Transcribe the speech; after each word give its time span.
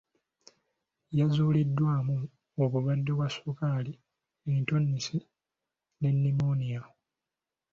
Yazuuliddwamu 1.17 2.17
obulwadde 2.63 3.11
bwa 3.17 3.27
sukaali, 3.35 3.93
entunnunsi 4.53 5.15
ne 5.99 6.09
nnimooniya. 6.13 6.81